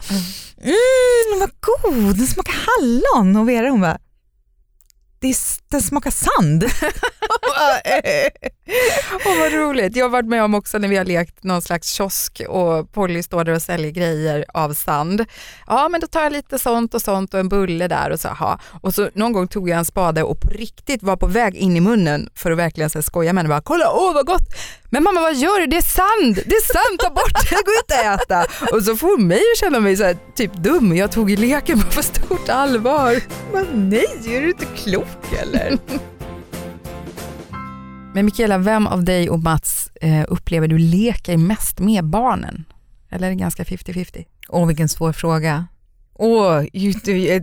[0.61, 3.35] mm, vad god, den smakar hallon.
[3.35, 3.97] Och Vera hon bara,
[5.23, 5.37] det
[5.69, 6.63] den smakar sand.
[9.25, 9.95] Åh vad roligt.
[9.95, 13.23] Jag har varit med om också när vi har lekt någon slags kiosk och Polly
[13.23, 15.25] står där och säljer grejer av sand.
[15.67, 18.27] Ja men då tar jag lite sånt och sånt och en bulle där och så
[18.27, 18.59] aha.
[18.81, 21.77] Och så någon gång tog jag en spade och på riktigt var på väg in
[21.77, 23.49] i munnen för att verkligen så här, skoja med henne.
[23.49, 24.47] Bara, Kolla, åh vad gott!
[24.93, 25.67] Men mamma vad gör du?
[25.67, 26.35] Det är sand!
[26.35, 28.45] Det är sand, ta bort det, går inte att äta.
[28.75, 30.95] Och så får hon mig att känna mig så här, typ dum.
[30.95, 33.15] Jag tog leken på för stort allvar.
[33.53, 35.77] Men nej, är du inte klok eller?
[38.13, 42.65] Men Mikaela, vem av dig och Mats eh, upplever du leker mest med barnen?
[43.09, 44.25] Eller är det ganska 50-50?
[44.49, 45.67] Åh vilken svår fråga.
[46.15, 46.63] Åh,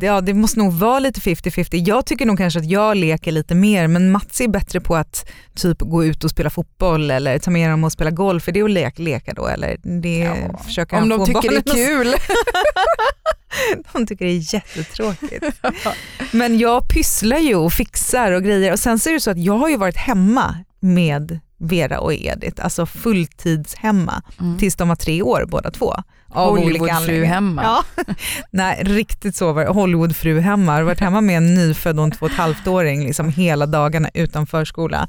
[0.01, 1.69] ja, det måste nog vara lite 50-50.
[1.89, 5.31] Jag tycker nog kanske att jag leker lite mer men Mats är bättre på att
[5.55, 8.49] typ gå ut och spela fotboll eller ta med dem och spela golf.
[8.49, 10.01] Är det att leka, leka då eller?
[10.03, 12.15] Det Ja, försöker Om de tycker det är kul.
[13.93, 15.45] De tycker det är jättetråkigt.
[16.33, 19.39] men jag pysslar ju och fixar och grejer och sen så är det så att
[19.39, 24.59] jag har ju varit hemma med Vera och Edith, alltså fulltidshemma Mm.
[24.59, 25.95] tills de var tre år båda två.
[26.33, 27.35] Av olika Hollywoodfru anledningar.
[27.35, 27.63] hemma.
[27.63, 28.05] Ja.
[28.51, 29.71] Nej, riktigt så var det.
[29.71, 30.73] Hollywoodfru hemma.
[30.73, 34.09] Har varit hemma med en nyfödd och en två och ett halvt-åring liksom hela dagarna
[34.15, 35.09] utan förskola.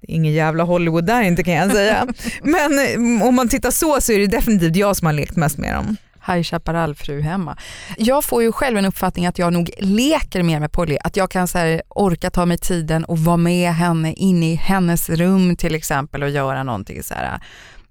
[0.00, 2.06] Det är ingen jävla Hollywood där inte kan jag säga.
[2.42, 5.58] Men eh, om man tittar så så är det definitivt jag som har lekt mest
[5.58, 5.96] med dem.
[6.26, 7.56] High Chaparral-fru hemma.
[7.96, 11.30] Jag får ju själv en uppfattning att jag nog leker mer med Polly, att jag
[11.30, 15.56] kan så här, orka ta mig tiden och vara med henne in i hennes rum
[15.56, 17.40] till exempel och göra någonting så här.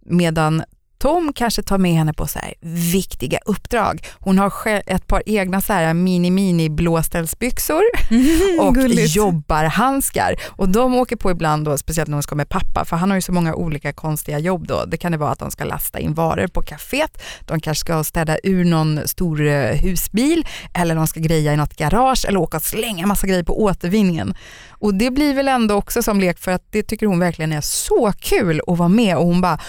[0.06, 0.64] Medan
[1.04, 2.54] Tom kanske tar med henne på så här
[2.92, 4.08] viktiga uppdrag.
[4.20, 9.16] Hon har ett par egna så här mini-mini blåställsbyxor mm, och gulligt.
[9.16, 10.36] jobbarhandskar.
[10.46, 13.18] Och de åker på ibland, då, speciellt när hon ska med pappa, för han har
[13.18, 14.68] ju så många olika konstiga jobb.
[14.68, 14.86] Då.
[14.86, 18.04] Det kan det vara att de ska lasta in varor på kaféet, de kanske ska
[18.04, 22.58] städa ur någon stor eh, husbil eller de ska greja i något garage eller åka
[22.58, 24.34] och slänga massa grejer på återvinningen.
[24.70, 27.62] Och det blir väl ändå också som lek för att det tycker hon verkligen är
[27.62, 29.60] så kul att vara med och hon bara,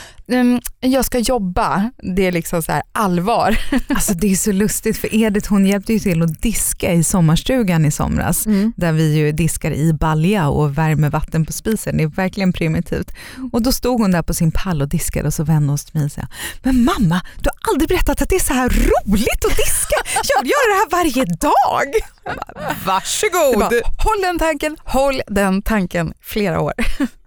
[0.80, 3.58] jag ska jobba, det är liksom så allvar.
[3.88, 7.84] Alltså det är så lustigt för Edith hon hjälpte ju till att diska i sommarstugan
[7.84, 8.72] i somras mm.
[8.76, 11.96] där vi ju diskar i balja och värmer vatten på spisen.
[11.96, 13.10] Det är verkligen primitivt.
[13.52, 15.90] Och då stod hon där på sin pall och diskade och så vände hon sig
[15.90, 16.22] till mig och sa,
[16.62, 19.96] men mamma du har aldrig berättat att det är så här roligt att diska.
[20.36, 21.92] Jag gör det här varje dag.
[22.24, 23.58] Bara, Varsågod.
[23.58, 26.72] Bara, håll den tanken, håll den tanken flera år.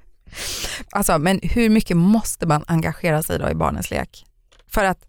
[0.91, 4.25] Alltså, men hur mycket måste man engagera sig då i barnens lek?
[4.71, 5.07] För att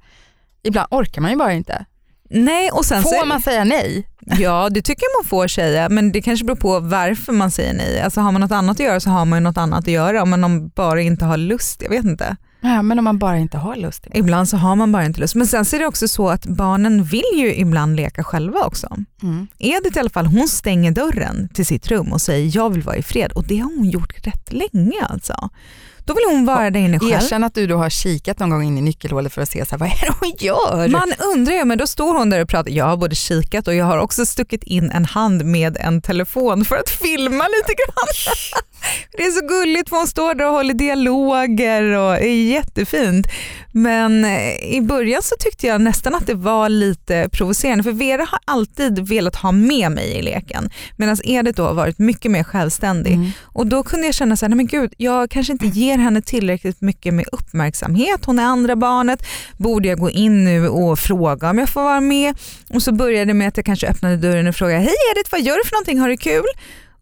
[0.63, 1.85] ibland orkar man ju bara inte.
[2.31, 4.09] Nej, och sen får så, man säga nej?
[4.21, 7.75] Ja det tycker jag man får säga men det kanske beror på varför man säger
[7.75, 8.01] nej.
[8.01, 10.23] Alltså har man något annat att göra så har man ju något annat att göra
[10.23, 12.37] om man bara inte har lust, jag vet inte.
[12.61, 14.07] Ja, men om man bara inte har lust?
[14.07, 14.25] Ibland.
[14.25, 15.35] ibland så har man bara inte lust.
[15.35, 18.97] Men sen så är det också så att barnen vill ju ibland leka själva också.
[19.23, 19.47] Mm.
[19.59, 22.97] Edith i alla fall, hon stänger dörren till sitt rum och säger jag vill vara
[22.97, 25.51] i fred och det har hon gjort rätt länge alltså.
[26.09, 27.13] Då vill hon vara där inne själv.
[27.13, 29.71] Erkänn att du då har kikat någon gång in i nyckelhålet för att se så
[29.71, 30.89] här, vad är det hon gör.
[30.89, 32.71] Man undrar ju, men då står hon där och pratar.
[32.71, 36.65] Jag har både kikat och jag har också stuckit in en hand med en telefon
[36.65, 38.35] för att filma lite grann.
[39.17, 43.27] Det är så gulligt för hon står där och håller dialoger och är jättefint.
[43.73, 48.27] Men eh, i början så tyckte jag nästan att det var lite provocerande för Vera
[48.31, 52.45] har alltid velat ha med mig i leken medan Edith då har varit mycket mer
[52.45, 53.13] självständig.
[53.13, 53.31] Mm.
[53.45, 56.23] Och då kunde jag känna så här, nej men gud, jag kanske inte ger henne
[56.23, 58.25] tillräckligt mycket med uppmärksamhet.
[58.25, 59.27] Hon är andra barnet.
[59.57, 62.35] Borde jag gå in nu och fråga om jag får vara med?
[62.71, 65.41] Och så började det med att jag kanske öppnade dörren och frågade, hej Edith vad
[65.41, 66.45] gör du för någonting, har du kul?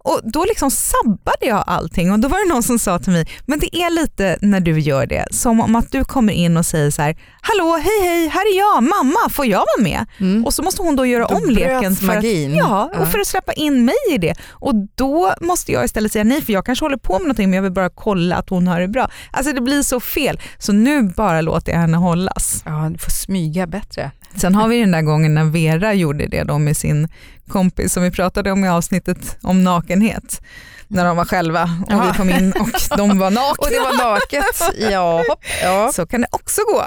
[0.06, 3.26] Och Då liksom sabbade jag allting och då var det någon som sa till mig,
[3.46, 6.66] men det är lite när du gör det, som om att du kommer in och
[6.66, 10.06] säger så här, hallå hej hej, här är jag, mamma, får jag vara med?
[10.18, 10.44] Mm.
[10.44, 12.50] Och så måste hon då göra då om leken för magin.
[12.52, 14.34] att, ja, och för att släppa in mig i det.
[14.50, 17.56] Och då måste jag istället säga nej för jag kanske håller på med någonting men
[17.56, 19.10] jag vill bara kolla att hon har det bra.
[19.30, 22.62] Alltså det blir så fel, så nu bara låter jag henne hållas.
[22.64, 24.10] Ja, du får smyga bättre.
[24.36, 27.08] Sen har vi den där gången när Vera gjorde det då med sin
[27.48, 30.40] kompis som vi pratade om i avsnittet om nakenhet.
[30.88, 33.54] När de var själva och vi kom in och de var nakna.
[33.58, 34.90] och det var naket.
[34.92, 35.24] Ja,
[35.62, 35.92] ja.
[35.92, 36.84] Så kan det också gå.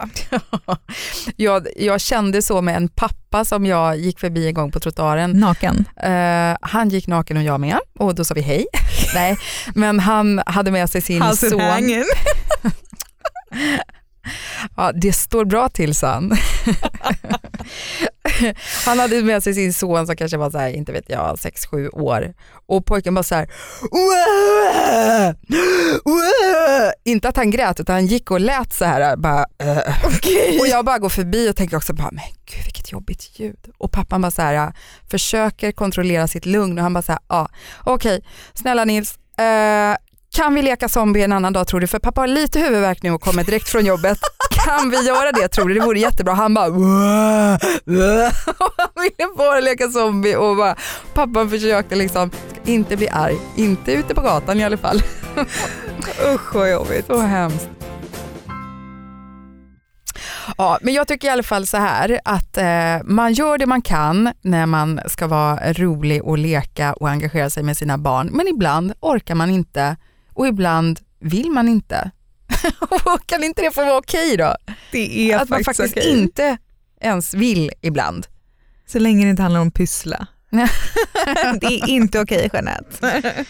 [1.35, 5.31] jag, jag kände så med en pappa som jag gick förbi en gång på trottoaren.
[5.31, 5.85] Naken?
[6.05, 8.65] Uh, han gick naken och jag med och då sa vi hej.
[9.15, 9.37] Nej,
[9.75, 11.59] men han hade med sig sin son.
[14.75, 16.37] Ja, det står bra till sen.
[18.85, 21.89] Han hade med sig sin son som kanske var så här, inte vet jag, 6-7
[21.89, 22.33] år
[22.67, 23.49] och pojken bara så här,
[23.91, 25.33] Wah!
[26.05, 26.91] Wah!
[27.03, 30.05] inte att han grät utan han gick och lät så här bara, uh.
[30.05, 30.59] okay.
[30.59, 33.91] och jag bara går förbi och tänker också bara, men gud vilket jobbigt ljud och
[33.91, 34.73] pappan bara så här
[35.11, 38.29] försöker kontrollera sitt lugn och han bara så här, ja okej okay.
[38.53, 40.08] snälla Nils, uh,
[40.39, 41.87] kan vi leka zombie en annan dag tror du?
[41.87, 44.19] För pappa har lite huvudvärk nu och kommer direkt från jobbet.
[44.49, 45.73] Kan vi göra det tror du?
[45.73, 46.33] Det vore jättebra.
[46.33, 46.79] Han bara Han
[48.95, 50.75] ville bara leka zombie och bara,
[51.13, 52.31] pappan försökte liksom
[52.65, 53.37] inte bli arg.
[53.55, 55.01] Inte ute på gatan i alla fall.
[56.33, 57.05] Usch vad jobbigt.
[57.05, 57.69] Så hemskt.
[60.57, 63.81] Ja, men jag tycker i alla fall så här att eh, man gör det man
[63.81, 68.29] kan när man ska vara rolig och leka och engagera sig med sina barn.
[68.33, 69.95] Men ibland orkar man inte
[70.39, 72.11] och ibland vill man inte.
[73.25, 74.55] kan inte det få vara okej då?
[74.91, 76.19] Det är Att man faktiskt okej.
[76.19, 76.57] inte
[77.01, 78.27] ens vill ibland.
[78.87, 80.27] Så länge det inte handlar om pyssla.
[81.61, 83.45] det är inte okej Jeanette.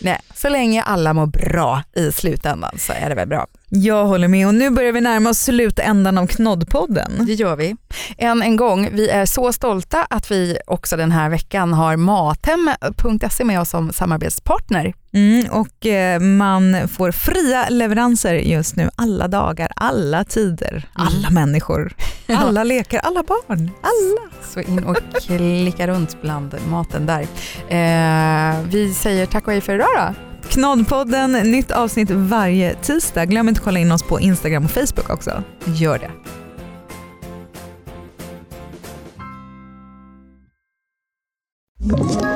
[0.00, 3.46] Nej, så länge alla mår bra i slutändan så är det väl bra.
[3.68, 7.12] Jag håller med och nu börjar vi närma oss slutändan av Knoddpodden.
[7.26, 7.76] Det gör vi.
[8.18, 13.44] Än en gång, vi är så stolta att vi också den här veckan har Mathem.se
[13.44, 14.94] med oss som samarbetspartner.
[15.12, 20.86] Mm, och eh, man får fria leveranser just nu alla dagar, alla tider, mm.
[20.94, 21.92] alla människor,
[22.28, 24.30] alla lekar, alla barn, alla.
[24.52, 27.22] Så in och klicka runt bland maten där.
[27.68, 30.14] Eh, vi säger tack och hej för idag bra då.
[30.48, 33.26] Knoddpodden, nytt avsnitt varje tisdag.
[33.26, 35.42] Glöm inte att kolla in oss på Instagram och Facebook också.
[35.64, 36.10] Gör det.
[41.88, 42.35] you